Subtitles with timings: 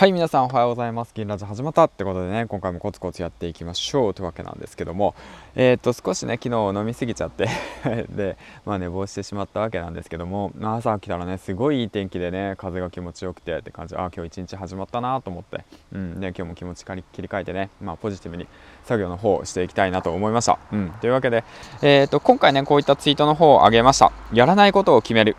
[0.00, 1.12] はい皆さんおはようございます。
[1.12, 5.14] 銀ラジ始まったってことでね今回もコツコツやっていきましょうというわけなんですけども
[5.54, 7.50] えー、っと少しね昨日飲みすぎちゃって
[8.08, 18.46] でまあ寝坊してしまったわけなんですけども、まあ、朝起きたらねすごいいい天気でね風が気持ちよくてって感じああ今日一日始まったなと思ってうんで今日も気持ち切り替えてねまあポジティブに
[18.84, 20.58] 作業の方をしていきたいなと思いました。
[20.72, 21.44] うんというわけで
[21.82, 24.12] えー、っと今回ねこういったツイートの方を上げました。
[24.32, 25.36] やらないことを決める。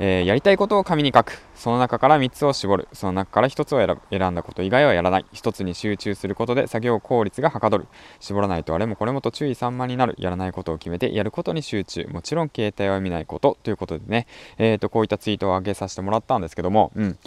[0.00, 1.40] えー、やりたいことを紙に書く。
[1.54, 2.88] その中から3つを絞る。
[2.92, 5.26] その中から1つを選んだこと以外はやらない。
[5.32, 7.86] 1つに集中することで作業効率がはかどる。
[8.20, 10.14] 絞らないとあれもこれもと注意散漫になる。
[10.18, 12.04] やらないことを決めてやることに集中。
[12.12, 13.58] もちろん携帯は見ないこと。
[13.62, 14.26] ということでね、
[14.58, 17.18] えーと、こういったツイートを上げさせてもらったんですけども、うん。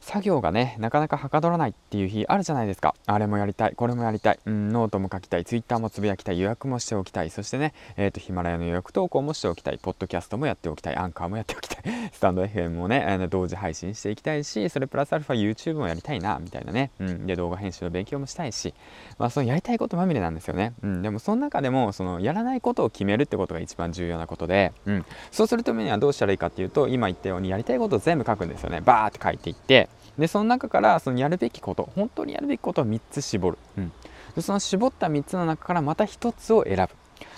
[0.00, 2.94] 作業がねなかなかはかどらないっていう日あるじゃないですか。
[3.06, 11.82] あれもやりたいこれもやりたい、うん、ノートも書きたいツイッターもつぶやきたい予約もしておきたいそしてね、えーと、ヒマラヤの予約投稿もしておきたいポッドキャストもやっておきたいアンカーもやっておきたい
[12.12, 18.74] スタンド FM もね、えー、同時配信していきたいしそれプラスアルファ YouTube もやりたいなみたいなね、うん、で動画編集の勉強もしたいし
[19.18, 28.80] まあそのやりたいことまみれなんですよね、うん、でもその中でもそのやらないことを決めるってことが一番重要なことで、うん、そうするためにはどうしたらいいかっていうと今言ったようにやりたいことを全部書くんですよね。
[28.80, 33.92] バーって書いていってでその中からそのやるべきこと本当にやるべきことを3つ絞る、うん、
[34.34, 36.88] でその絞った3つの中からまた1つを選ぶ。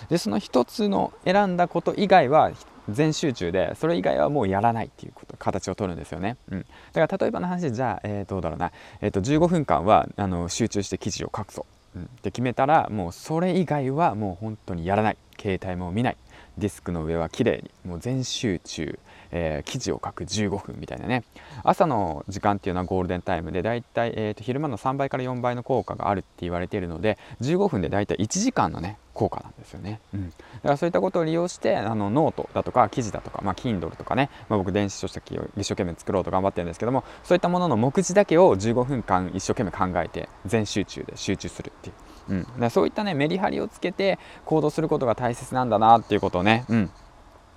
[0.09, 2.53] でその1つの選んだこと以外は
[2.89, 15.17] 全集中でそれ以外はもうやらないっていうこと形を取るんですよね、うん、だから例えばの話じゃあ、えー、どうだろうな、えー、と15分間はあの集中して記事を書くぞ、うん、って決めたらもうそれ以外はもう本当にやらない。
[15.43, 16.17] 携帯も見ない。
[16.59, 18.99] デスクの上は綺麗にもう全集中
[19.33, 21.25] えー、記事を書く15分みたいなね。
[21.65, 41.95] 朝の時間っていうのはゴールデンタイムでだいたい、えーと、昼間の3倍から4倍の効果があるって言われているので15分でだいたい1時間のね効果なんですよね、うん、だからそういったことを利用してあのノートだとか記事だとか、まあ、Kindle とかね、まあ、僕電子書籍を一生懸命作ろうと頑張ってるんですけどもそういったものの目次だけを15分間一生懸命考えて全集中で集中するっていう、
[42.33, 46.91] うん、そういったねメリハリをつけて行動することが大切なんだなっていうことをね、うん、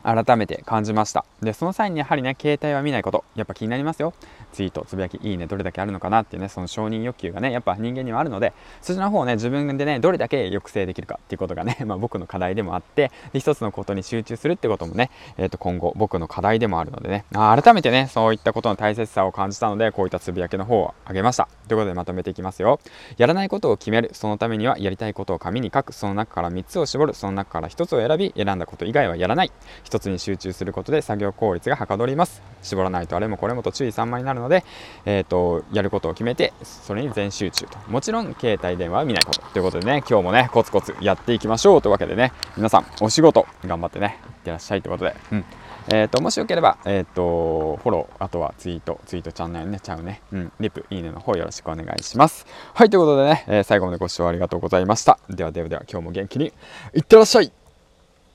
[0.05, 1.25] 改めて感じました。
[1.41, 3.25] でその際にやはりね携帯は見ないこと。
[3.35, 4.13] やっぱ気になりますよ。
[4.53, 17.25] ツイートつぶやきいいねどれだけあるのかなっていうねその承認欲求がねやっぱ人間にはあるのでそちらの方をね自分でねどれだけ抑制できるかっていうことがね、 まあ、僕の課題でもあってで一つのことに集中するってこともね、えー、と今後僕の課題でもあるのでね。
[17.33, 21.47] 改めてねそういったことの大切さを感じたのでこういったつぶやきの方をあげました。
[21.67, 22.79] ということでまとめていきますよ。
[23.17, 24.11] やらないことを決める。
[24.13, 25.93] そのためにはやりたいことを紙に書く。
[25.93, 27.13] その中から3つを絞る。
[27.13, 29.51] その中から1つを選び選んだこと以外はやらない。
[29.85, 32.41] 1つに集中することで作業効率がはかどります。
[32.61, 34.63] 絞らないとあれもこれもと注意散漫になるので、
[35.06, 37.78] えーと、やることを決めてそれに全集中と。
[37.88, 39.41] もちろん携帯電話は見ないこと。
[39.41, 45.45] ということでね今日もねコツコツやっていきましょうというわけでね皆さんお仕事頑張ってねいってらっしゃいということで、うん。
[45.88, 52.47] えーと、もしよければ、えーと、フォローあとはツイートツイートチャンネルねちゃうね、うん、リプいいねの方よろしくお願いします。
[52.73, 55.19] はいということでね、えー、最後までご視聴ありがとうございました。
[55.29, 56.53] ではではでは今日も元気に
[56.95, 57.65] いってらっしゃい。